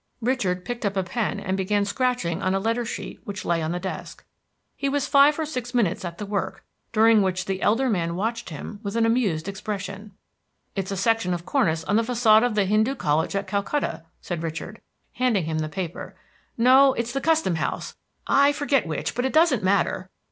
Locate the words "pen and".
1.03-1.55